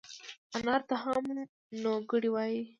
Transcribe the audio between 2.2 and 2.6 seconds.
وای